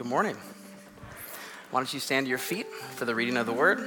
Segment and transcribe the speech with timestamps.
[0.00, 0.38] Good morning.
[1.70, 3.86] Why don't you stand to your feet for the reading of the word?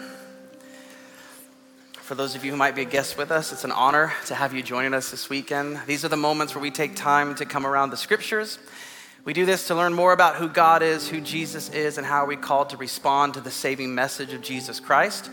[1.93, 4.35] For those of you who might be a guest with us, it's an honor to
[4.35, 5.79] have you joining us this weekend.
[5.87, 8.59] These are the moments where we take time to come around the scriptures.
[9.25, 12.27] We do this to learn more about who God is, who Jesus is, and how
[12.27, 15.31] we are called to respond to the saving message of Jesus Christ.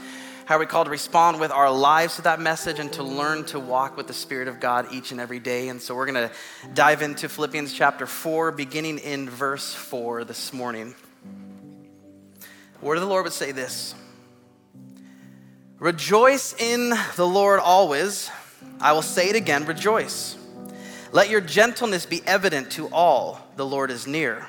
[0.50, 3.44] How are we called to respond with our lives to that message and to learn
[3.44, 5.68] to walk with the Spirit of God each and every day?
[5.68, 6.34] And so we're going to
[6.74, 10.96] dive into Philippians chapter 4, beginning in verse 4 this morning.
[12.82, 13.94] Word of the Lord would say this
[15.78, 18.28] Rejoice in the Lord always.
[18.80, 20.36] I will say it again, rejoice.
[21.12, 23.38] Let your gentleness be evident to all.
[23.54, 24.48] The Lord is near.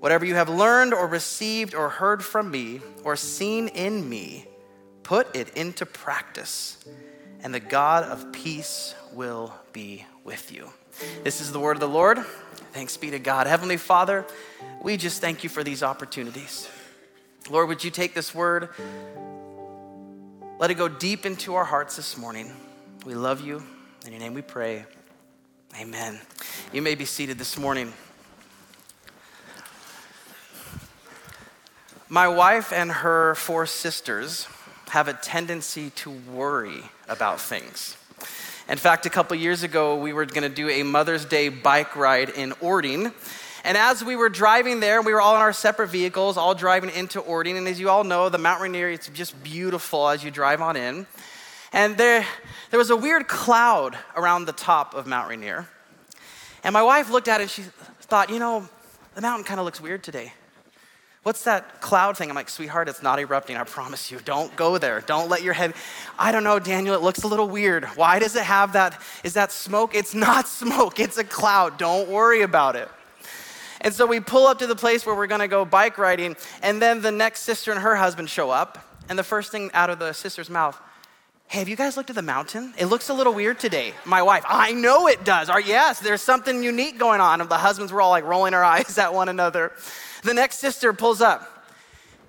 [0.00, 4.46] Whatever you have learned or received or heard from me or seen in me,
[5.02, 6.84] put it into practice,
[7.42, 10.70] and the God of peace will be with you.
[11.22, 12.18] This is the word of the Lord.
[12.72, 13.46] Thanks be to God.
[13.46, 14.24] Heavenly Father,
[14.82, 16.68] we just thank you for these opportunities.
[17.50, 18.70] Lord, would you take this word,
[20.58, 22.52] let it go deep into our hearts this morning.
[23.04, 23.62] We love you.
[24.06, 24.84] In your name we pray.
[25.80, 26.20] Amen.
[26.72, 27.92] You may be seated this morning.
[32.10, 34.46] My wife and her four sisters
[34.90, 37.96] have a tendency to worry about things.
[38.68, 41.96] In fact, a couple years ago, we were going to do a Mother's Day bike
[41.96, 43.10] ride in Orting.
[43.64, 46.90] And as we were driving there, we were all in our separate vehicles, all driving
[46.90, 47.56] into Orting.
[47.56, 50.76] And as you all know, the Mount Rainier, it's just beautiful as you drive on
[50.76, 51.06] in.
[51.72, 52.26] And there,
[52.70, 55.66] there was a weird cloud around the top of Mount Rainier.
[56.62, 57.62] And my wife looked at it and she
[58.02, 58.68] thought, you know,
[59.14, 60.34] the mountain kind of looks weird today.
[61.24, 62.28] What's that cloud thing?
[62.28, 64.20] I'm like, sweetheart, it's not erupting, I promise you.
[64.26, 65.00] Don't go there.
[65.00, 65.72] Don't let your head.
[66.18, 67.86] I don't know, Daniel, it looks a little weird.
[67.96, 69.00] Why does it have that?
[69.24, 69.94] Is that smoke?
[69.94, 71.78] It's not smoke, it's a cloud.
[71.78, 72.90] Don't worry about it.
[73.80, 76.80] And so we pull up to the place where we're gonna go bike riding, and
[76.80, 79.98] then the next sister and her husband show up, and the first thing out of
[79.98, 80.78] the sister's mouth,
[81.54, 82.74] Hey, have you guys looked at the mountain?
[82.76, 83.94] It looks a little weird today.
[84.04, 85.48] My wife, I know it does.
[85.48, 87.40] Or yes, there's something unique going on.
[87.40, 89.70] And the husbands were all like rolling our eyes at one another.
[90.24, 91.68] The next sister pulls up.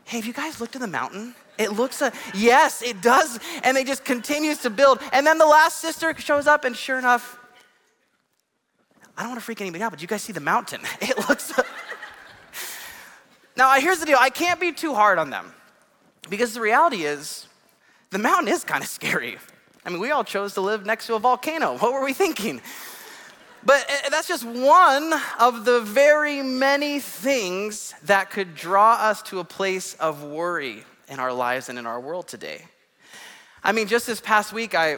[0.03, 1.33] Hey, have you guys looked at the mountain?
[1.57, 3.39] It looks, a, yes, it does.
[3.63, 4.99] And it just continues to build.
[5.11, 7.39] And then the last sister shows up, and sure enough,
[9.17, 10.81] I don't want to freak anybody out, but you guys see the mountain.
[11.01, 11.51] It looks.
[13.57, 15.51] now, here's the deal I can't be too hard on them
[16.29, 17.47] because the reality is
[18.11, 19.37] the mountain is kind of scary.
[19.85, 21.77] I mean, we all chose to live next to a volcano.
[21.77, 22.61] What were we thinking?
[23.63, 29.39] But eh, that's just one of the very many things that could draw us to
[29.39, 32.65] a place of worry in our lives and in our world today.
[33.63, 34.97] I mean, just this past week, I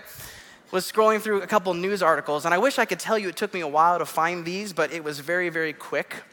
[0.71, 3.37] was scrolling through a couple news articles, and I wish I could tell you it
[3.37, 6.23] took me a while to find these, but it was very, very quick.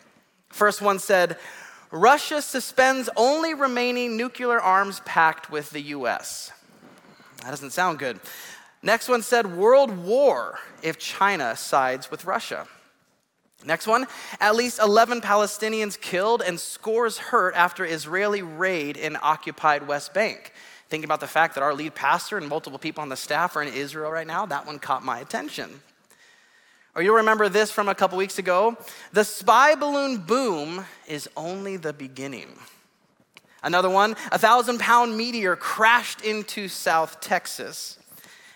[0.49, 1.39] First one said
[1.93, 6.51] Russia suspends only remaining nuclear arms pact with the US.
[7.45, 8.19] That doesn't sound good.
[8.83, 12.67] Next one said world war if China sides with Russia.
[13.67, 14.07] Next one,
[14.41, 20.53] at least 11 Palestinians killed and scores hurt after Israeli raid in occupied West Bank.
[20.89, 23.63] Thinking about the fact that our lead pastor and multiple people on the staff are
[23.63, 25.83] in Israel right now, that one caught my attention.
[26.95, 28.77] Or you'll remember this from a couple weeks ago.
[29.13, 32.49] The spy balloon boom is only the beginning.
[33.65, 37.99] Another one, a thousand pound meteor crashed into South Texas.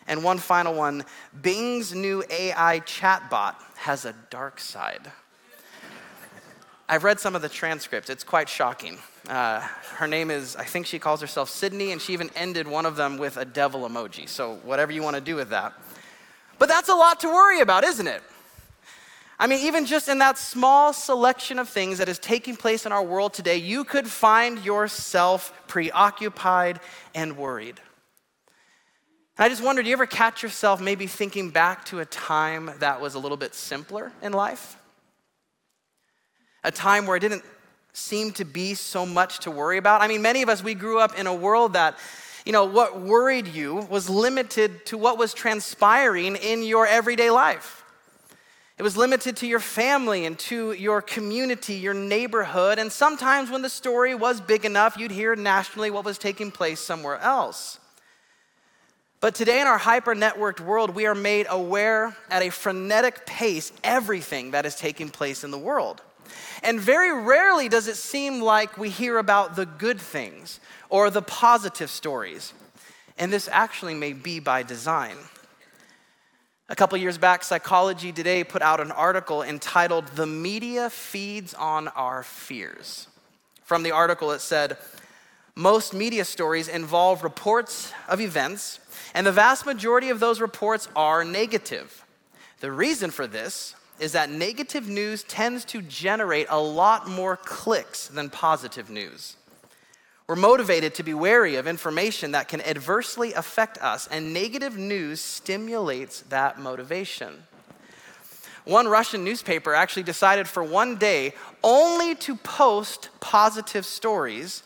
[0.06, 1.04] And one final one
[1.42, 5.10] Bing's new AI chatbot has a dark side.
[6.90, 8.98] I've read some of the transcripts, it's quite shocking.
[9.28, 9.60] Uh,
[9.96, 12.96] her name is, I think she calls herself Sydney, and she even ended one of
[12.96, 14.26] them with a devil emoji.
[14.26, 15.74] So, whatever you want to do with that.
[16.58, 18.22] But that's a lot to worry about, isn't it?
[19.40, 22.92] I mean, even just in that small selection of things that is taking place in
[22.92, 26.80] our world today, you could find yourself preoccupied
[27.14, 27.80] and worried.
[29.36, 32.72] And I just wonder do you ever catch yourself maybe thinking back to a time
[32.80, 34.76] that was a little bit simpler in life?
[36.64, 37.44] A time where it didn't
[37.92, 40.02] seem to be so much to worry about?
[40.02, 41.96] I mean, many of us, we grew up in a world that,
[42.44, 47.77] you know, what worried you was limited to what was transpiring in your everyday life.
[48.78, 53.62] It was limited to your family and to your community, your neighborhood, and sometimes when
[53.62, 57.80] the story was big enough, you'd hear nationally what was taking place somewhere else.
[59.20, 63.72] But today, in our hyper networked world, we are made aware at a frenetic pace
[63.82, 66.00] everything that is taking place in the world.
[66.62, 71.22] And very rarely does it seem like we hear about the good things or the
[71.22, 72.52] positive stories.
[73.18, 75.16] And this actually may be by design.
[76.70, 81.88] A couple years back, Psychology Today put out an article entitled The Media Feeds on
[81.88, 83.08] Our Fears.
[83.64, 84.76] From the article, it said,
[85.54, 88.80] Most media stories involve reports of events,
[89.14, 92.04] and the vast majority of those reports are negative.
[92.60, 98.08] The reason for this is that negative news tends to generate a lot more clicks
[98.08, 99.37] than positive news.
[100.28, 105.22] We're motivated to be wary of information that can adversely affect us, and negative news
[105.22, 107.44] stimulates that motivation.
[108.66, 111.32] One Russian newspaper actually decided for one day
[111.64, 114.62] only to post positive stories,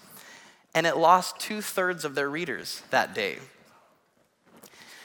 [0.74, 3.38] and it lost two thirds of their readers that day.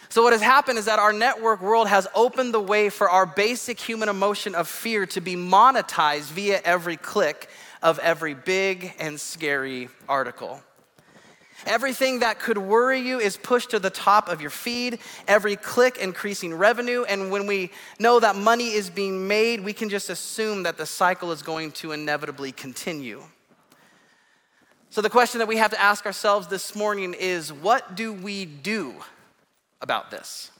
[0.09, 3.27] So, what has happened is that our network world has opened the way for our
[3.27, 7.47] basic human emotion of fear to be monetized via every click
[7.81, 10.61] of every big and scary article.
[11.65, 15.97] Everything that could worry you is pushed to the top of your feed, every click
[15.97, 17.03] increasing revenue.
[17.03, 20.85] And when we know that money is being made, we can just assume that the
[20.85, 23.23] cycle is going to inevitably continue.
[24.89, 28.45] So, the question that we have to ask ourselves this morning is what do we
[28.45, 28.95] do
[29.81, 30.51] about this?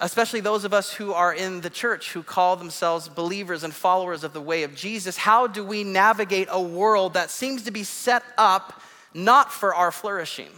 [0.00, 4.24] Especially those of us who are in the church who call themselves believers and followers
[4.24, 7.84] of the way of Jesus, how do we navigate a world that seems to be
[7.84, 8.82] set up
[9.12, 10.50] not for our flourishing?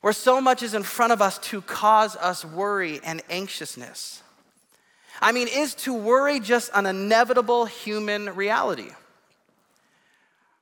[0.00, 4.22] Where so much is in front of us to cause us worry and anxiousness.
[5.20, 8.90] I mean, is to worry just an inevitable human reality?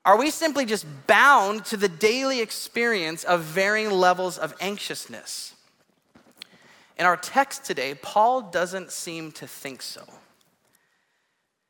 [0.04, 5.53] Are we simply just bound to the daily experience of varying levels of anxiousness?
[6.96, 10.04] In our text today, Paul doesn't seem to think so.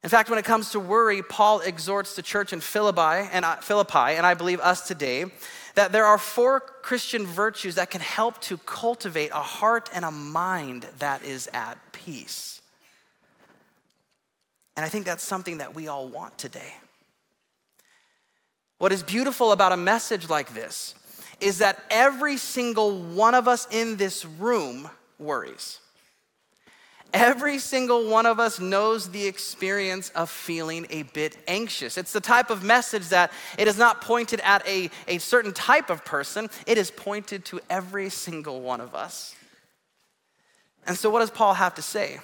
[0.02, 3.56] In fact, when it comes to worry, Paul exhorts the church in Philippi and, uh,
[3.56, 5.24] Philippi, and I believe us today,
[5.76, 10.10] that there are four Christian virtues that can help to cultivate a heart and a
[10.10, 12.60] mind that is at peace.
[14.76, 16.74] And I think that's something that we all want today.
[18.76, 20.94] What is beautiful about a message like this
[21.40, 24.90] is that every single one of us in this room
[25.24, 25.80] worries.
[27.12, 31.96] Every single one of us knows the experience of feeling a bit anxious.
[31.96, 35.90] It's the type of message that it is not pointed at a, a certain type
[35.90, 39.36] of person, it is pointed to every single one of us.
[40.86, 42.18] And so, what does Paul have to say?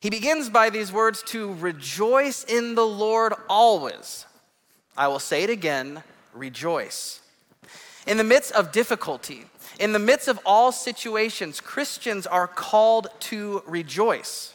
[0.00, 4.26] He begins by these words to rejoice in the Lord always.
[4.96, 6.02] I will say it again
[6.34, 7.20] rejoice.
[8.06, 9.46] In the midst of difficulty,
[9.78, 14.54] in the midst of all situations, Christians are called to rejoice.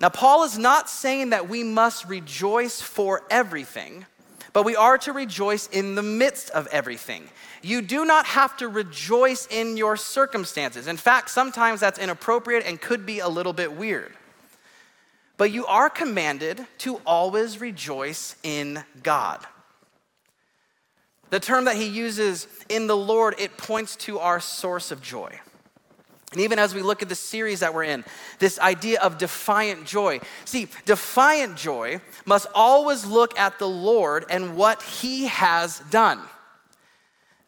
[0.00, 4.06] Now, Paul is not saying that we must rejoice for everything,
[4.52, 7.28] but we are to rejoice in the midst of everything.
[7.62, 10.86] You do not have to rejoice in your circumstances.
[10.86, 14.12] In fact, sometimes that's inappropriate and could be a little bit weird.
[15.36, 19.44] But you are commanded to always rejoice in God.
[21.30, 25.38] The term that he uses in the Lord, it points to our source of joy.
[26.32, 28.04] And even as we look at the series that we're in,
[28.38, 30.20] this idea of defiant joy.
[30.44, 36.20] See, defiant joy must always look at the Lord and what he has done.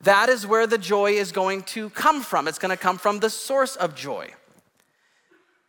[0.03, 2.49] That is where the joy is going to come from.
[2.49, 4.33] It's going to come from the source of joy.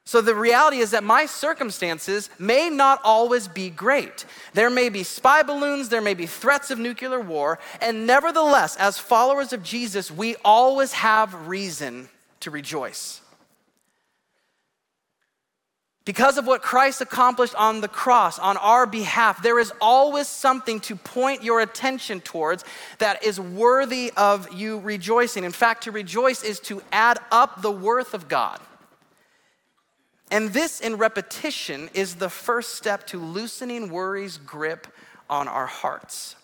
[0.06, 4.26] So the reality is that my circumstances may not always be great.
[4.54, 8.98] There may be spy balloons, there may be threats of nuclear war, and nevertheless, as
[8.98, 12.10] followers of Jesus, we always have reason
[12.42, 13.22] to rejoice.
[16.04, 20.80] Because of what Christ accomplished on the cross on our behalf, there is always something
[20.82, 22.66] to point your attention towards
[22.98, 25.44] that is worthy of you rejoicing.
[25.44, 28.60] In fact, to rejoice is to add up the worth of God.
[30.32, 34.88] And this, in repetition, is the first step to loosening worry's grip
[35.30, 36.38] on our hearts.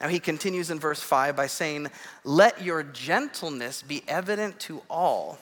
[0.00, 1.88] Now, he continues in verse 5 by saying,
[2.24, 5.38] Let your gentleness be evident to all.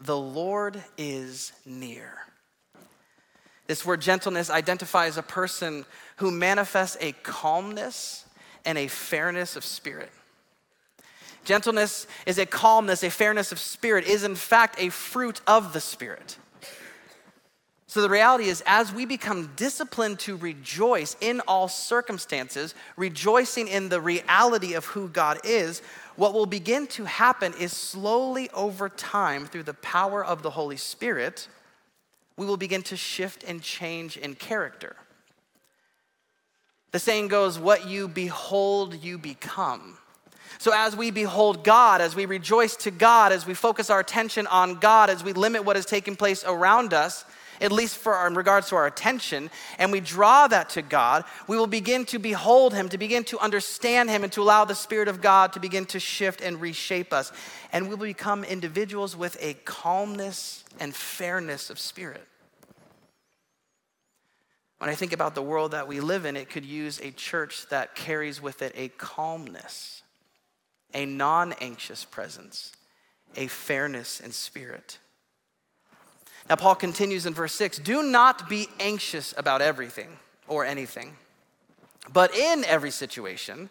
[0.00, 2.18] The Lord is near.
[3.66, 5.84] This word gentleness identifies a person
[6.16, 8.24] who manifests a calmness
[8.64, 10.10] and a fairness of spirit.
[11.48, 15.80] Gentleness is a calmness, a fairness of spirit, is in fact a fruit of the
[15.80, 16.36] Spirit.
[17.86, 23.88] So the reality is, as we become disciplined to rejoice in all circumstances, rejoicing in
[23.88, 25.80] the reality of who God is,
[26.16, 30.76] what will begin to happen is slowly over time, through the power of the Holy
[30.76, 31.48] Spirit,
[32.36, 34.96] we will begin to shift and change in character.
[36.90, 39.96] The saying goes, What you behold, you become.
[40.58, 44.46] So, as we behold God, as we rejoice to God, as we focus our attention
[44.48, 47.24] on God, as we limit what is taking place around us,
[47.60, 51.24] at least for our, in regards to our attention, and we draw that to God,
[51.46, 54.74] we will begin to behold Him, to begin to understand Him, and to allow the
[54.74, 57.32] Spirit of God to begin to shift and reshape us.
[57.72, 62.26] And we will become individuals with a calmness and fairness of spirit.
[64.78, 67.66] When I think about the world that we live in, it could use a church
[67.68, 69.97] that carries with it a calmness,
[70.94, 72.72] a non anxious presence,
[73.36, 74.98] a fairness in spirit.
[76.48, 80.08] Now, Paul continues in verse 6 Do not be anxious about everything
[80.46, 81.16] or anything,
[82.12, 83.68] but in every situation,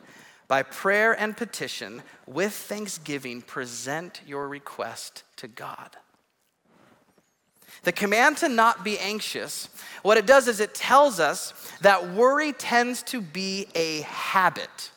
[0.48, 5.98] by prayer and petition, with thanksgiving, present your request to God.
[7.84, 9.70] The command to not be anxious,
[10.02, 14.92] what it does is it tells us that worry tends to be a habit.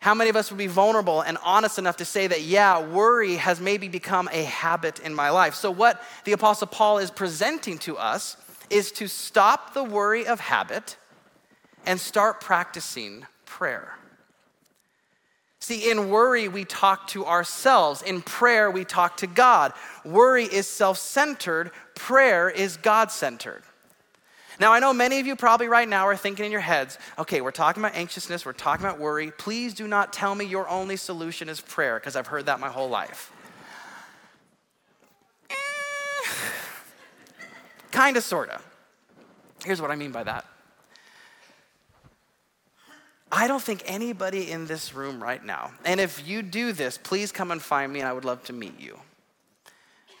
[0.00, 3.36] How many of us would be vulnerable and honest enough to say that, yeah, worry
[3.36, 5.54] has maybe become a habit in my life?
[5.54, 8.38] So, what the Apostle Paul is presenting to us
[8.70, 10.96] is to stop the worry of habit
[11.84, 13.94] and start practicing prayer.
[15.58, 18.00] See, in worry, we talk to ourselves.
[18.00, 19.74] In prayer, we talk to God.
[20.06, 23.62] Worry is self centered, prayer is God centered.
[24.60, 27.40] Now, I know many of you probably right now are thinking in your heads, okay,
[27.40, 29.30] we're talking about anxiousness, we're talking about worry.
[29.30, 32.68] Please do not tell me your only solution is prayer, because I've heard that my
[32.68, 33.32] whole life.
[35.48, 35.54] Eh,
[37.90, 38.62] kind of, sort of.
[39.64, 40.44] Here's what I mean by that.
[43.32, 47.32] I don't think anybody in this room right now, and if you do this, please
[47.32, 48.98] come and find me and I would love to meet you.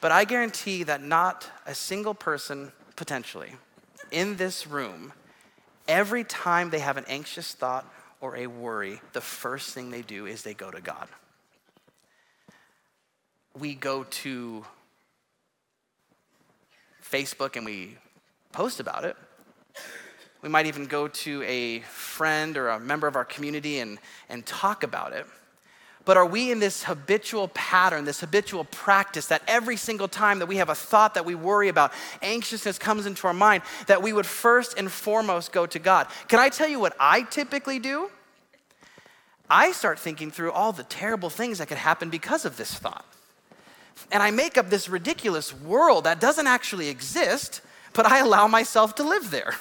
[0.00, 3.52] But I guarantee that not a single person, potentially,
[4.10, 5.12] in this room,
[5.88, 7.84] every time they have an anxious thought
[8.20, 11.08] or a worry, the first thing they do is they go to God.
[13.58, 14.64] We go to
[17.02, 17.96] Facebook and we
[18.52, 19.16] post about it.
[20.42, 23.98] We might even go to a friend or a member of our community and,
[24.28, 25.26] and talk about it.
[26.04, 30.46] But are we in this habitual pattern, this habitual practice that every single time that
[30.46, 31.92] we have a thought that we worry about,
[32.22, 36.06] anxiousness comes into our mind, that we would first and foremost go to God?
[36.28, 38.10] Can I tell you what I typically do?
[39.48, 43.04] I start thinking through all the terrible things that could happen because of this thought.
[44.10, 47.60] And I make up this ridiculous world that doesn't actually exist,
[47.92, 49.54] but I allow myself to live there.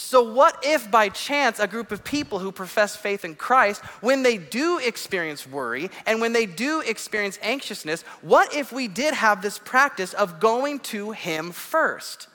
[0.00, 4.22] So, what if by chance a group of people who profess faith in Christ, when
[4.22, 9.42] they do experience worry and when they do experience anxiousness, what if we did have
[9.42, 12.28] this practice of going to Him first?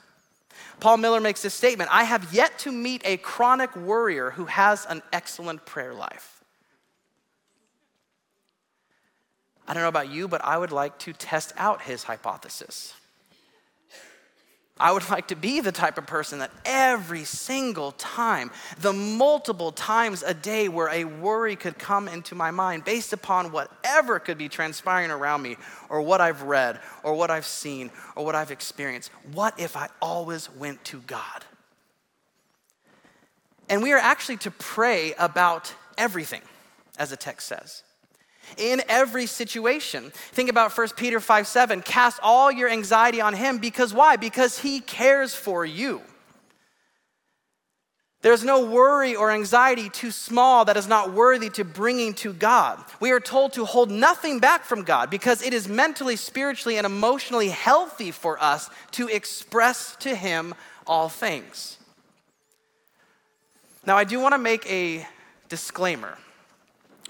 [0.78, 4.84] Paul Miller makes this statement I have yet to meet a chronic worrier who has
[4.84, 6.44] an excellent prayer life.
[9.66, 12.92] I don't know about you, but I would like to test out his hypothesis.
[14.78, 18.50] I would like to be the type of person that every single time,
[18.80, 23.52] the multiple times a day where a worry could come into my mind based upon
[23.52, 25.56] whatever could be transpiring around me,
[25.88, 29.12] or what I've read, or what I've seen, or what I've experienced.
[29.32, 31.44] What if I always went to God?
[33.68, 36.42] And we are actually to pray about everything,
[36.98, 37.84] as the text says
[38.56, 40.10] in every situation.
[40.32, 41.82] Think about 1 Peter 5 7.
[41.82, 44.16] Cast all your anxiety on him because why?
[44.16, 46.02] Because he cares for you.
[48.24, 52.82] There's no worry or anxiety too small that is not worthy to bringing to God.
[52.98, 56.86] We are told to hold nothing back from God because it is mentally, spiritually, and
[56.86, 60.54] emotionally healthy for us to express to Him
[60.86, 61.76] all things.
[63.84, 65.06] Now, I do want to make a
[65.50, 66.16] disclaimer.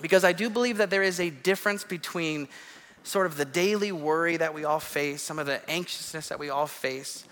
[0.01, 2.49] Because I do believe that there is a difference between
[3.05, 6.51] sort of the daily worry that we all face, some of the anxiousness that we
[6.51, 7.25] all face.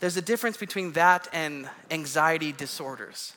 [0.00, 3.34] There's a difference between that and anxiety disorders.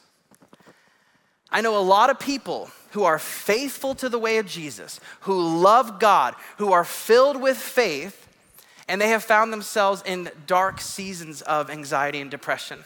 [1.52, 5.60] I know a lot of people who are faithful to the way of Jesus, who
[5.60, 8.28] love God, who are filled with faith,
[8.88, 12.84] and they have found themselves in dark seasons of anxiety and depression.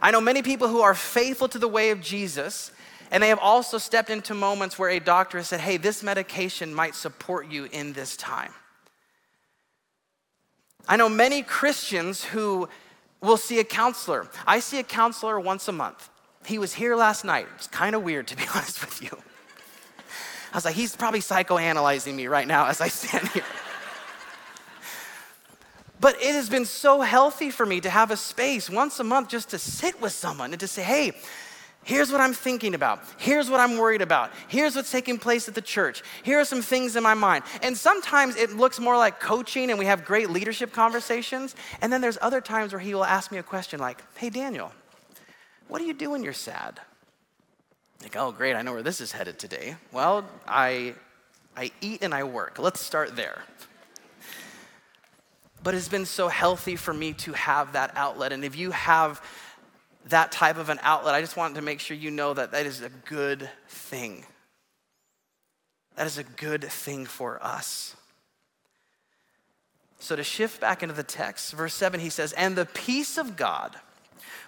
[0.00, 2.70] I know many people who are faithful to the way of Jesus,
[3.10, 6.74] And they have also stepped into moments where a doctor has said, hey, this medication
[6.74, 8.52] might support you in this time.
[10.88, 12.68] I know many Christians who
[13.20, 14.28] will see a counselor.
[14.46, 16.08] I see a counselor once a month.
[16.44, 17.46] He was here last night.
[17.56, 19.10] It's kind of weird, to be honest with you.
[20.52, 23.44] I was like, he's probably psychoanalyzing me right now as I stand here.
[25.98, 29.28] But it has been so healthy for me to have a space once a month
[29.28, 31.12] just to sit with someone and to say, hey,
[31.86, 32.98] Here's what I'm thinking about.
[33.16, 34.32] Here's what I'm worried about.
[34.48, 36.02] Here's what's taking place at the church.
[36.24, 37.44] Here are some things in my mind.
[37.62, 41.54] And sometimes it looks more like coaching and we have great leadership conversations.
[41.80, 44.72] And then there's other times where he will ask me a question like, Hey, Daniel,
[45.68, 46.80] what do you do when you're sad?
[48.02, 49.76] Like, oh, great, I know where this is headed today.
[49.92, 50.96] Well, I,
[51.56, 52.58] I eat and I work.
[52.58, 53.44] Let's start there.
[55.62, 58.32] But it's been so healthy for me to have that outlet.
[58.32, 59.22] And if you have
[60.06, 62.66] that type of an outlet, I just wanted to make sure you know that that
[62.66, 64.24] is a good thing.
[65.96, 67.96] That is a good thing for us.
[69.98, 73.36] So, to shift back into the text, verse 7, he says, And the peace of
[73.36, 73.76] God,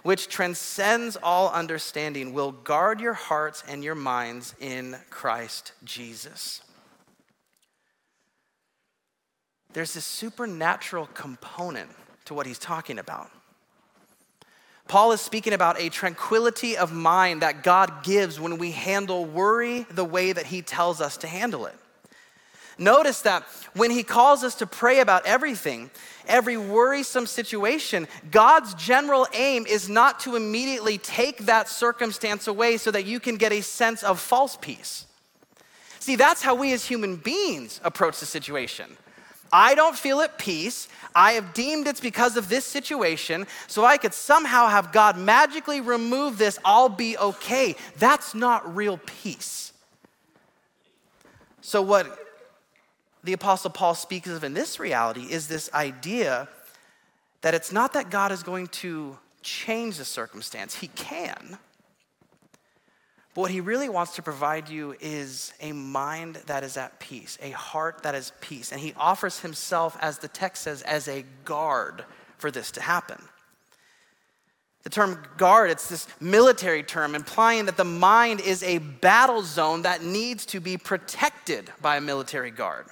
[0.03, 6.63] which transcends all understanding, will guard your hearts and your minds in Christ Jesus.
[9.73, 11.91] There's this supernatural component
[12.27, 13.31] to what he's talking about.
[14.89, 19.87] Paul is speaking about a tranquility of mind that God gives when we handle worry
[19.91, 21.77] the way that he tells us to handle it.
[22.79, 23.43] Notice that
[23.75, 25.91] when he calls us to pray about everything,
[26.27, 32.91] every worrisome situation, God's general aim is not to immediately take that circumstance away so
[32.93, 35.07] that you can get a sense of false peace.
[35.99, 38.97] See, that's how we as human beings approach the situation.
[39.53, 40.89] I don't feel at peace.
[41.15, 45.81] I have deemed it's because of this situation, so I could somehow have God magically
[45.81, 47.77] remove this, I'll be okay.
[47.99, 49.73] That's not real peace.
[51.61, 52.19] So, what
[53.25, 56.49] the Apostle Paul speaks of in this reality is this idea
[57.41, 61.59] that it's not that God is going to change the circumstance, He can.
[63.39, 67.39] But what he really wants to provide you is a mind that is at peace,
[67.41, 68.73] a heart that is peace.
[68.73, 72.05] And he offers himself, as the text says, as a guard
[72.39, 73.23] for this to happen.
[74.83, 79.83] The term guard, it's this military term implying that the mind is a battle zone
[79.83, 82.87] that needs to be protected by a military guard.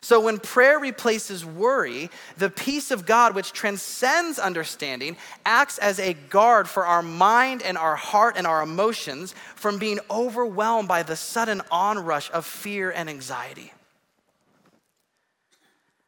[0.00, 6.14] So, when prayer replaces worry, the peace of God, which transcends understanding, acts as a
[6.14, 11.16] guard for our mind and our heart and our emotions from being overwhelmed by the
[11.16, 13.72] sudden onrush of fear and anxiety.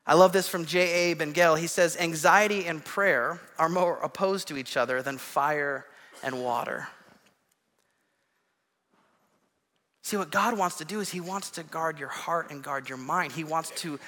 [0.07, 1.15] I love this from J.A.
[1.15, 1.59] Bengel.
[1.59, 5.87] He says, Anxiety and prayer are more opposed to each other than fire
[6.23, 6.89] and water.
[10.03, 12.89] See, what God wants to do is He wants to guard your heart and guard
[12.89, 13.33] your mind.
[13.33, 13.99] He wants to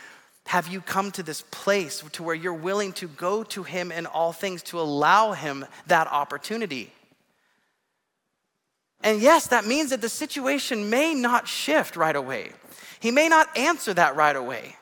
[0.47, 4.07] have you come to this place to where you're willing to go to Him in
[4.07, 6.93] all things to allow Him that opportunity.
[9.03, 12.53] And yes, that means that the situation may not shift right away.
[13.01, 14.77] He may not answer that right away.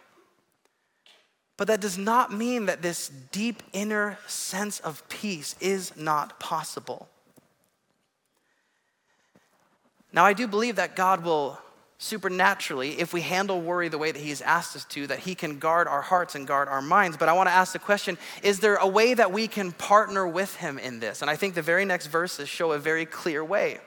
[1.57, 7.09] But that does not mean that this deep inner sense of peace is not possible.
[10.13, 11.59] Now, I do believe that God will
[11.99, 15.59] supernaturally, if we handle worry the way that He's asked us to, that He can
[15.59, 17.17] guard our hearts and guard our minds.
[17.17, 20.27] But I want to ask the question is there a way that we can partner
[20.27, 21.21] with Him in this?
[21.21, 23.79] And I think the very next verses show a very clear way.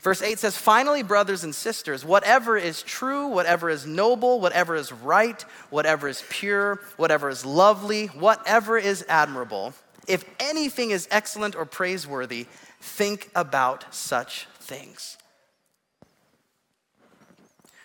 [0.00, 4.92] Verse 8 says, Finally, brothers and sisters, whatever is true, whatever is noble, whatever is
[4.92, 9.72] right, whatever is pure, whatever is lovely, whatever is admirable,
[10.06, 12.46] if anything is excellent or praiseworthy,
[12.80, 15.18] think about such things.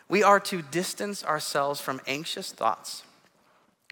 [0.07, 3.03] We are to distance ourselves from anxious thoughts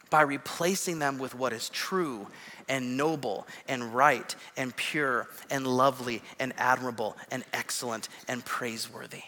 [0.09, 2.27] by replacing them with what is true
[2.67, 9.23] and noble and right and pure and lovely and admirable and excellent and praiseworthy.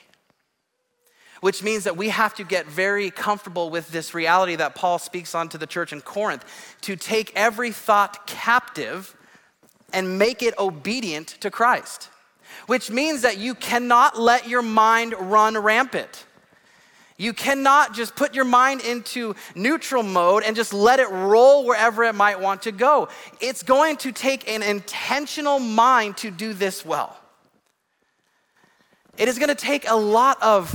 [1.41, 5.35] Which means that we have to get very comfortable with this reality that Paul speaks
[5.35, 6.43] on to the church in Corinth
[6.81, 9.15] to take every thought captive
[9.93, 12.09] and make it obedient to Christ
[12.67, 16.25] which means that you cannot let your mind run rampant.
[17.17, 22.05] You cannot just put your mind into neutral mode and just let it roll wherever
[22.05, 23.09] it might want to go.
[23.41, 27.19] It's going to take an intentional mind to do this well.
[29.17, 30.73] It is going to take a lot of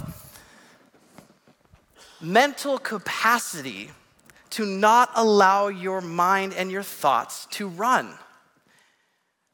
[2.21, 3.91] mental capacity
[4.51, 8.15] to not allow your mind and your thoughts to run.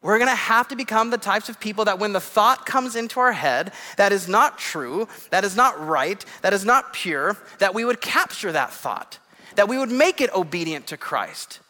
[0.02, 3.20] We're gonna have to become the types of people that when the thought comes into
[3.20, 7.74] our head that is not true, that is not right, that is not pure, that
[7.74, 9.18] we would capture that thought,
[9.56, 11.60] that we would make it obedient to Christ.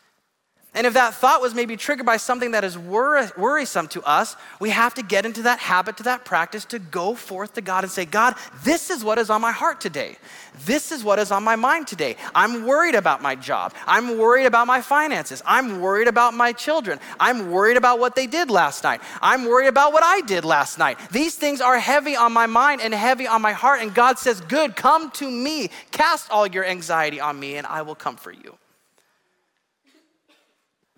[0.72, 4.70] And if that thought was maybe triggered by something that is worrisome to us, we
[4.70, 7.90] have to get into that habit, to that practice, to go forth to God and
[7.90, 10.16] say, God, this is what is on my heart today.
[10.64, 12.14] This is what is on my mind today.
[12.36, 13.74] I'm worried about my job.
[13.84, 15.42] I'm worried about my finances.
[15.44, 17.00] I'm worried about my children.
[17.18, 19.00] I'm worried about what they did last night.
[19.20, 20.98] I'm worried about what I did last night.
[21.10, 23.80] These things are heavy on my mind and heavy on my heart.
[23.80, 25.70] And God says, Good, come to me.
[25.90, 28.56] Cast all your anxiety on me, and I will comfort you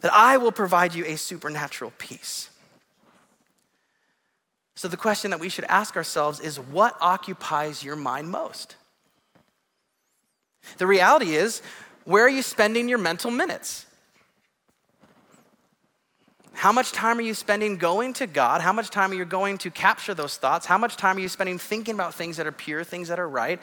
[0.02, 2.50] that I will provide you a supernatural peace.
[4.74, 8.76] So, the question that we should ask ourselves is what occupies your mind most?
[10.78, 11.62] The reality is,
[12.04, 13.86] where are you spending your mental minutes?
[16.54, 18.60] How much time are you spending going to God?
[18.60, 20.66] How much time are you going to capture those thoughts?
[20.66, 23.28] How much time are you spending thinking about things that are pure, things that are
[23.28, 23.60] right?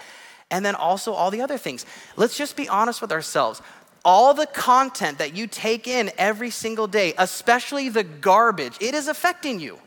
[0.51, 1.85] And then also all the other things.
[2.17, 3.61] Let's just be honest with ourselves
[4.05, 9.07] all the content that you take in every single day, especially the garbage, it is
[9.07, 9.79] affecting you.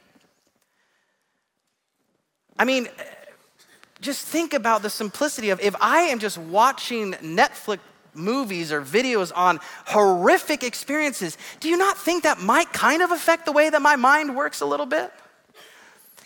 [2.58, 2.88] I mean,
[4.00, 7.78] just think about the simplicity of if I am just watching Netflix
[8.14, 13.46] movies or videos on horrific experiences, do you not think that might kind of affect
[13.46, 15.10] the way that my mind works a little bit?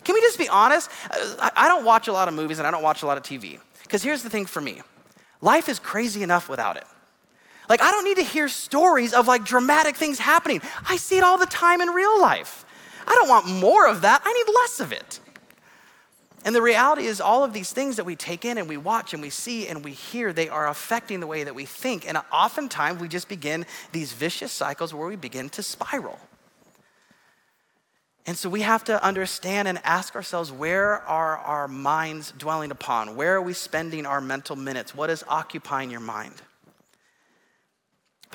[0.03, 0.89] Can we just be honest?
[1.11, 3.59] I don't watch a lot of movies and I don't watch a lot of TV.
[3.83, 4.81] Because here's the thing for me
[5.41, 6.85] life is crazy enough without it.
[7.69, 10.61] Like, I don't need to hear stories of like dramatic things happening.
[10.87, 12.65] I see it all the time in real life.
[13.05, 15.19] I don't want more of that, I need less of it.
[16.45, 19.13] And the reality is, all of these things that we take in and we watch
[19.13, 22.07] and we see and we hear, they are affecting the way that we think.
[22.07, 26.19] And oftentimes we just begin these vicious cycles where we begin to spiral.
[28.25, 33.15] And so we have to understand and ask ourselves where are our minds dwelling upon?
[33.15, 34.95] Where are we spending our mental minutes?
[34.95, 36.33] What is occupying your mind?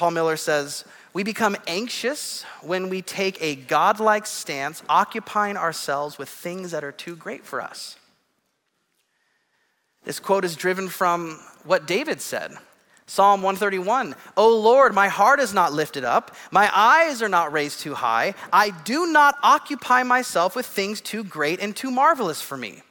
[0.03, 6.29] Paul Miller says, We become anxious when we take a godlike stance, occupying ourselves with
[6.29, 7.97] things that are too great for us.
[10.03, 12.51] This quote is driven from what David said
[13.07, 17.79] Psalm 131 O Lord, my heart is not lifted up, my eyes are not raised
[17.79, 18.35] too high.
[18.53, 22.83] I do not occupy myself with things too great and too marvelous for me.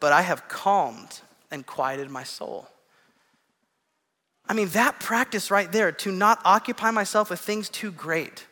[0.00, 2.68] But I have calmed and quieted my soul.
[4.50, 8.48] I mean, that practice right there, to not occupy myself with things too great.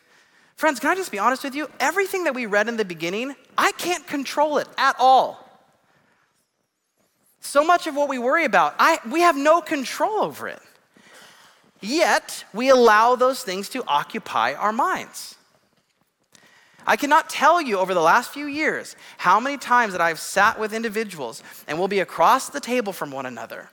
[0.55, 1.69] Friends, can I just be honest with you?
[1.77, 5.45] Everything that we read in the beginning, I can't control it at all.
[7.41, 10.61] So much of what we worry about, I, we have no control over it.
[11.81, 15.35] Yet, we allow those things to occupy our minds.
[16.87, 20.61] I cannot tell you over the last few years how many times that I've sat
[20.61, 23.67] with individuals and we'll be across the table from one another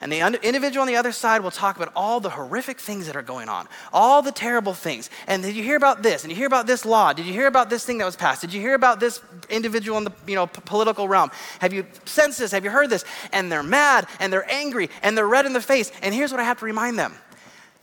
[0.00, 3.16] and the individual on the other side will talk about all the horrific things that
[3.16, 5.10] are going on, all the terrible things.
[5.26, 6.22] And did you hear about this?
[6.22, 7.12] And you hear about this law?
[7.12, 8.40] Did you hear about this thing that was passed?
[8.40, 11.32] Did you hear about this individual in the you know, political realm?
[11.60, 12.52] Have you sensed this?
[12.52, 13.04] Have you heard this?
[13.32, 15.90] And they're mad and they're angry and they're red in the face.
[16.00, 17.14] And here's what I have to remind them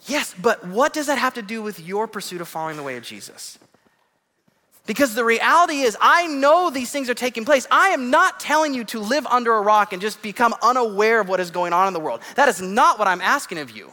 [0.08, 2.96] yes, but what does that have to do with your pursuit of following the way
[2.96, 3.60] of Jesus?
[4.86, 7.66] Because the reality is, I know these things are taking place.
[7.72, 11.28] I am not telling you to live under a rock and just become unaware of
[11.28, 12.22] what is going on in the world.
[12.36, 13.92] That is not what I'm asking of you.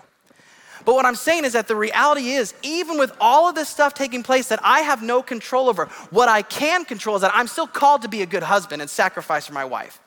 [0.84, 3.94] But what I'm saying is that the reality is, even with all of this stuff
[3.94, 7.46] taking place that I have no control over, what I can control is that I'm
[7.46, 10.00] still called to be a good husband and sacrifice for my wife.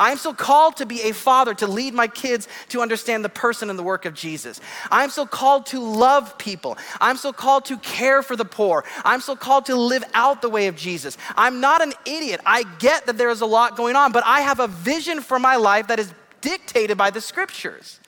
[0.00, 3.28] I am still called to be a father, to lead my kids to understand the
[3.28, 4.60] person and the work of Jesus.
[4.90, 6.78] I am still called to love people.
[7.02, 8.84] I'm still called to care for the poor.
[9.04, 11.18] I'm still called to live out the way of Jesus.
[11.36, 12.40] I'm not an idiot.
[12.46, 15.38] I get that there is a lot going on, but I have a vision for
[15.38, 18.00] my life that is dictated by the scriptures.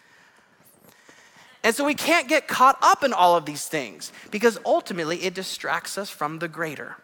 [1.63, 5.35] And so we can't get caught up in all of these things because ultimately it
[5.35, 6.97] distracts us from the greater.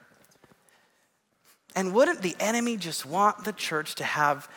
[1.77, 4.49] And wouldn't the enemy just want the church to have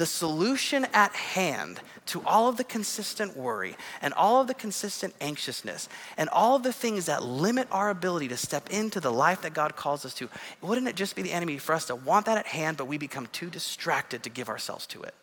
[0.00, 5.14] the solution at hand to all of the consistent worry and all of the consistent
[5.20, 9.42] anxiousness and all of the things that limit our ability to step into the life
[9.42, 10.30] that God calls us to,
[10.62, 12.96] wouldn't it just be the enemy for us to want that at hand, but we
[12.96, 15.14] become too distracted to give ourselves to it?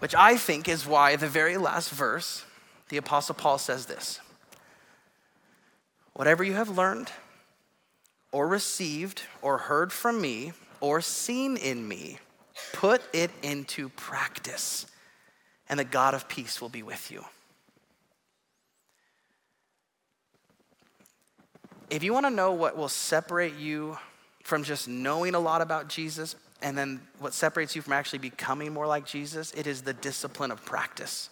[0.00, 2.44] Which I think is why the very last verse,
[2.88, 4.18] the Apostle Paul says this
[6.14, 7.12] Whatever you have learned
[8.32, 12.18] or received or heard from me, or seen in me,
[12.72, 14.86] put it into practice,
[15.68, 17.24] and the God of peace will be with you.
[21.90, 23.96] if you want to know what will separate you
[24.42, 28.72] from just knowing a lot about Jesus and then what separates you from actually becoming
[28.72, 31.28] more like Jesus, it is the discipline of practice.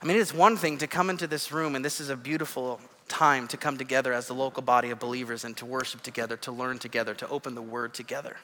[0.00, 2.80] I mean, it's one thing to come into this room, and this is a beautiful
[3.12, 6.50] time to come together as the local body of believers and to worship together, to
[6.50, 8.38] learn together, to open the word together.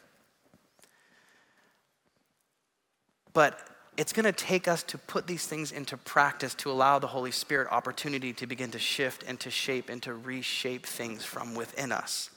[3.33, 3.59] But
[3.97, 7.31] it's going to take us to put these things into practice to allow the Holy
[7.31, 11.91] Spirit opportunity to begin to shift and to shape and to reshape things from within
[11.91, 12.29] us.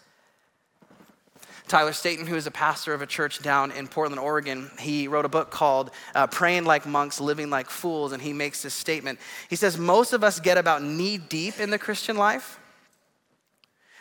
[1.71, 5.23] Tyler Staton, who is a pastor of a church down in Portland, Oregon, he wrote
[5.23, 9.19] a book called uh, Praying Like Monks, Living Like Fools, and he makes this statement.
[9.49, 12.59] He says, Most of us get about knee deep in the Christian life.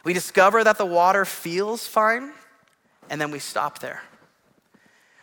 [0.03, 2.33] We discover that the water feels fine,
[3.09, 4.03] and then we stop there.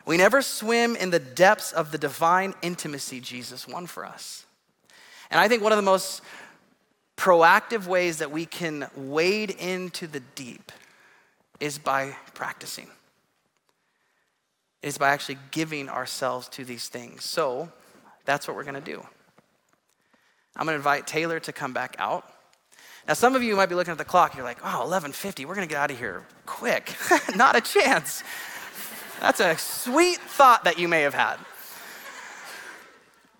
[0.05, 4.45] We never swim in the depths of the divine intimacy Jesus won for us.
[5.29, 6.21] And I think one of the most
[7.17, 10.71] proactive ways that we can wade into the deep
[11.59, 12.87] is by practicing.
[14.83, 17.23] Is by actually giving ourselves to these things.
[17.23, 17.71] So
[18.25, 19.05] that's what we're going to do.
[20.55, 22.31] I'm going to invite Taylor to come back out.
[23.07, 24.35] Now, some of you might be looking at the clock.
[24.35, 25.45] You're like, oh, 11:50.
[25.45, 26.93] We're going to get out of here quick.
[27.35, 28.23] Not a chance.
[29.19, 31.37] That's a sweet thought that you may have had.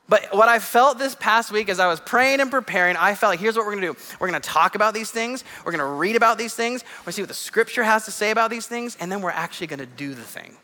[0.09, 3.31] But what I felt this past week as I was praying and preparing, I felt
[3.31, 3.97] like here's what we're gonna do.
[4.19, 7.21] We're gonna talk about these things, we're gonna read about these things, we're gonna see
[7.23, 10.13] what the scripture has to say about these things, and then we're actually gonna do
[10.13, 10.55] the thing.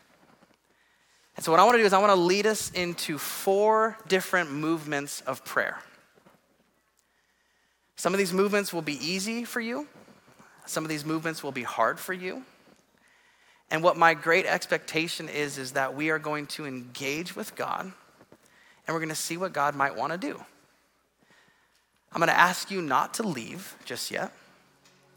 [1.36, 5.20] And so, what I wanna do is, I wanna lead us into four different movements
[5.22, 5.78] of prayer.
[7.96, 9.86] Some of these movements will be easy for you,
[10.64, 12.44] some of these movements will be hard for you.
[13.70, 17.92] And what my great expectation is, is that we are going to engage with God
[18.86, 20.42] and we're going to see what God might want to do.
[22.12, 24.32] I'm going to ask you not to leave just yet.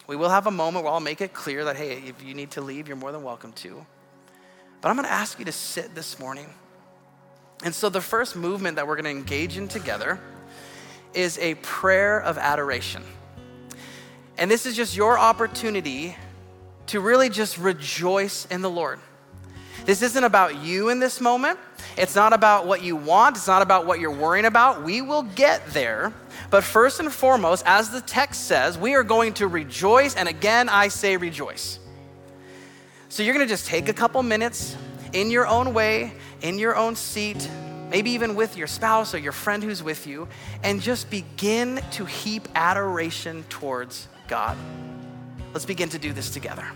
[0.08, 2.52] We will have a moment where I'll make it clear that, hey, if you need
[2.52, 3.86] to leave, you're more than welcome to.
[4.82, 6.48] But I'm going to ask you to sit this morning.
[7.64, 10.20] And so the first movement that we're going to engage in together
[11.14, 13.04] is a prayer of adoration.
[14.38, 16.16] And this is just your opportunity
[16.88, 19.00] to really just rejoice in the Lord.
[19.88, 21.58] This isn't about you in this moment.
[21.98, 23.38] It's not about what you want.
[23.38, 24.84] It's not about what you're worrying about.
[24.84, 26.12] We will get there.
[26.50, 30.14] But first and foremost, as the text says, we are going to rejoice.
[30.14, 31.80] And again, I say rejoice.
[33.08, 34.76] So you're going to just take a couple minutes
[35.14, 37.50] in your own way, in your own seat,
[37.90, 40.28] maybe even with your spouse or your friend who's with you,
[40.64, 44.58] and just begin to heap adoration towards God.
[45.54, 46.70] Let's begin to do this together.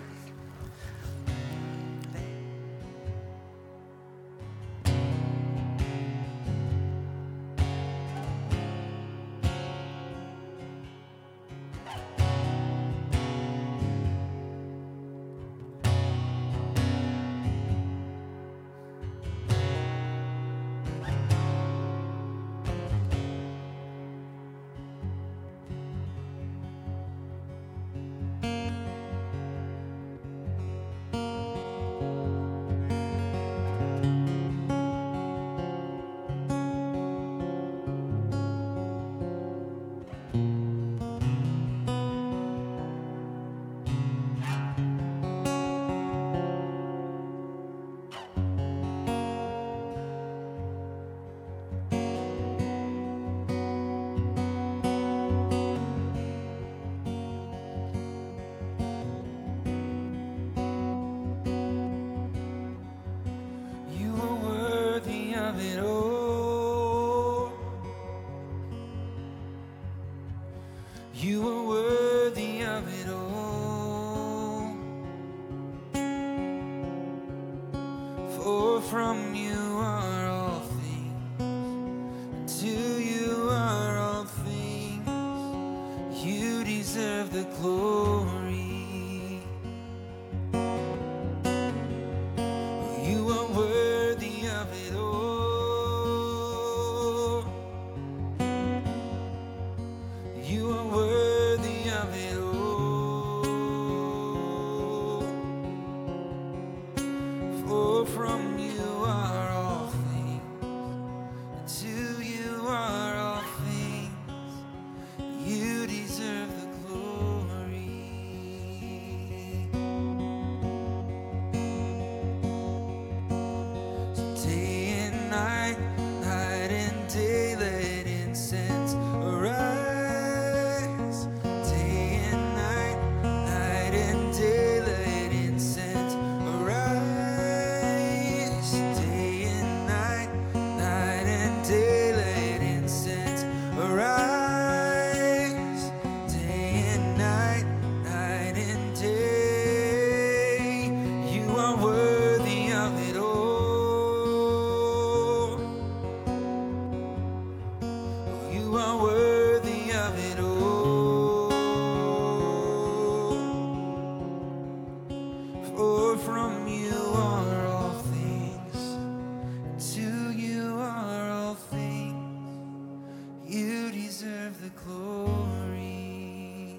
[166.32, 173.06] From you are all things, to you are all things.
[173.46, 176.78] You deserve the glory.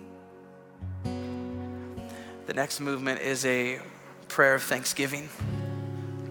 [2.47, 3.79] The next movement is a
[4.29, 5.29] prayer of thanksgiving.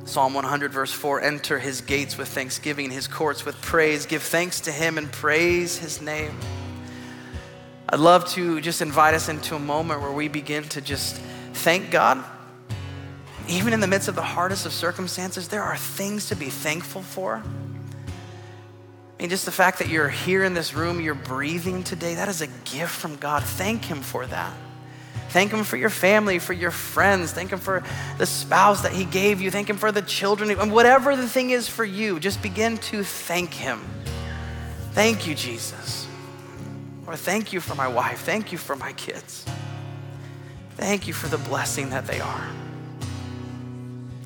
[0.06, 4.08] Psalm 100, verse 4 Enter his gates with thanksgiving, his courts with praise.
[4.08, 6.36] Give thanks to him and praise his name.
[7.88, 11.18] I'd love to just invite us into a moment where we begin to just
[11.54, 12.26] thank God.
[13.52, 17.02] Even in the midst of the hardest of circumstances, there are things to be thankful
[17.02, 17.44] for.
[19.20, 22.30] I mean, just the fact that you're here in this room, you're breathing today, that
[22.30, 23.44] is a gift from God.
[23.44, 24.54] Thank Him for that.
[25.30, 27.34] Thank Him for your family, for your friends.
[27.34, 27.84] Thank Him for
[28.18, 29.52] the spouse that He gave you.
[29.52, 30.50] Thank Him for the children.
[30.50, 33.82] And whatever the thing is for you, just begin to thank Him.
[34.94, 36.08] Thank you, Jesus.
[37.06, 38.22] Or thank you for my wife.
[38.22, 39.46] Thank you for my kids.
[40.78, 42.61] Thank you for the blessing that they are.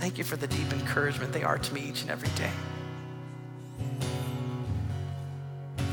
[0.05, 2.51] Thank you for the deep encouragement they are to me each and every day.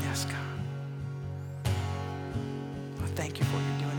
[0.03, 1.65] Yes, God.
[1.65, 3.92] I thank you for what you're doing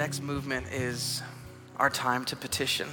[0.00, 1.22] next movement is
[1.76, 2.88] our time to petition,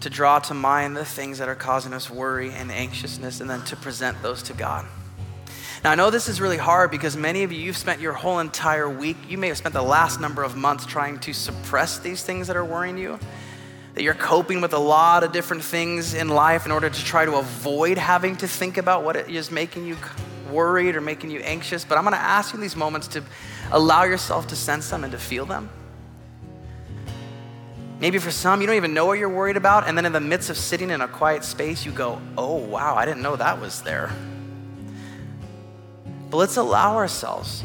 [0.00, 3.60] to draw to mind the things that are causing us worry and anxiousness, and then
[3.66, 4.86] to present those to God.
[5.84, 8.38] Now, I know this is really hard because many of you, you've spent your whole
[8.38, 12.22] entire week, you may have spent the last number of months trying to suppress these
[12.22, 13.18] things that are worrying you.
[13.92, 17.26] That you're coping with a lot of different things in life in order to try
[17.26, 19.96] to avoid having to think about what is making you
[20.50, 21.84] worried or making you anxious.
[21.84, 23.22] But I'm gonna ask you in these moments to
[23.70, 25.70] allow yourself to sense them and to feel them.
[28.00, 30.20] Maybe for some, you don't even know what you're worried about, and then in the
[30.20, 33.60] midst of sitting in a quiet space, you go, Oh, wow, I didn't know that
[33.60, 34.10] was there.
[36.30, 37.62] But let's allow ourselves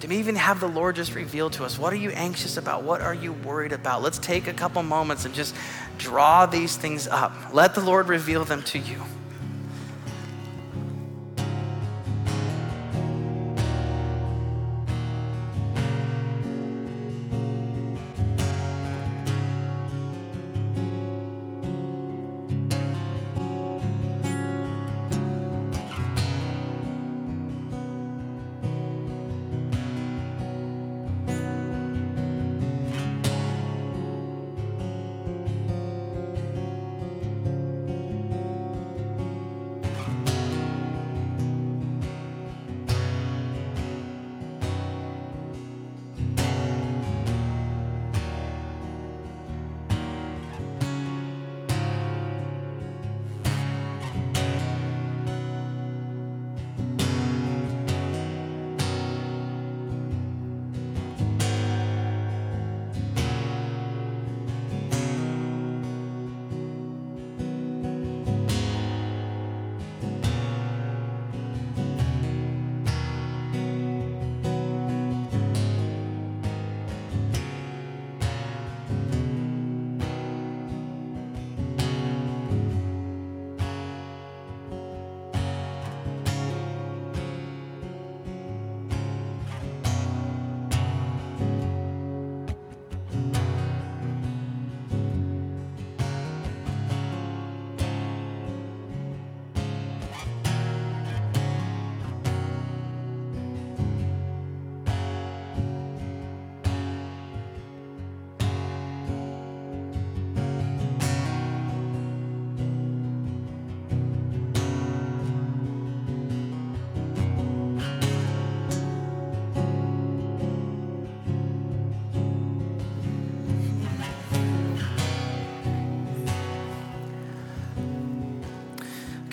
[0.00, 2.82] to even have the Lord just reveal to us what are you anxious about?
[2.82, 4.02] What are you worried about?
[4.02, 5.54] Let's take a couple moments and just
[5.98, 7.32] draw these things up.
[7.52, 9.02] Let the Lord reveal them to you.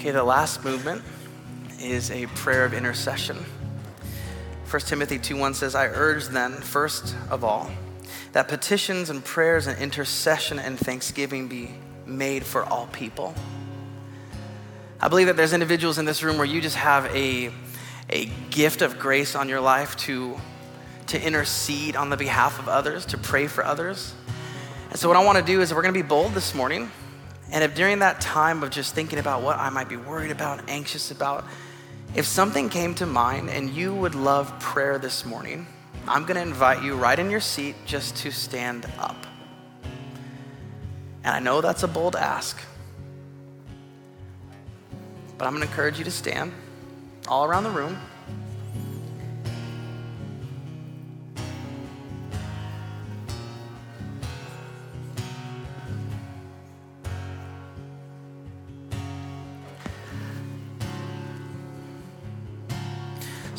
[0.05, 1.01] Okay, the last movement
[1.79, 3.43] is a prayer of intercession.
[4.69, 7.71] 1 Timothy 2:1 says, I urge then, first of all,
[8.33, 11.71] that petitions and prayers and intercession and thanksgiving be
[12.05, 13.33] made for all people.
[15.01, 17.51] I believe that there's individuals in this room where you just have a,
[18.11, 20.39] a gift of grace on your life to,
[21.07, 24.13] to intercede on the behalf of others, to pray for others.
[24.91, 26.91] And so, what I want to do is we're going to be bold this morning.
[27.51, 30.67] And if during that time of just thinking about what I might be worried about,
[30.69, 31.45] anxious about,
[32.15, 35.67] if something came to mind and you would love prayer this morning,
[36.07, 39.25] I'm going to invite you right in your seat just to stand up.
[41.23, 42.59] And I know that's a bold ask,
[45.37, 46.51] but I'm going to encourage you to stand
[47.27, 47.99] all around the room.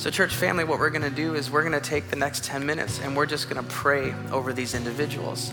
[0.07, 2.45] So, church family, what we're going to do is we're going to take the next
[2.45, 5.53] 10 minutes and we're just going to pray over these individuals.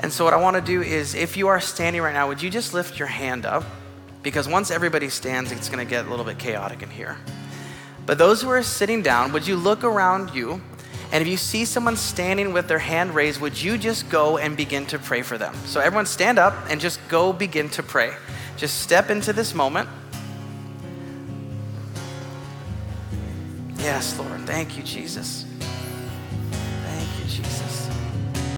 [0.00, 2.40] And so, what I want to do is, if you are standing right now, would
[2.40, 3.62] you just lift your hand up?
[4.22, 7.18] Because once everybody stands, it's going to get a little bit chaotic in here.
[8.06, 10.62] But those who are sitting down, would you look around you?
[11.12, 14.56] And if you see someone standing with their hand raised, would you just go and
[14.56, 15.54] begin to pray for them?
[15.66, 18.14] So, everyone stand up and just go begin to pray.
[18.56, 19.90] Just step into this moment.
[23.86, 24.40] Yes, Lord.
[24.48, 25.45] Thank you, Jesus.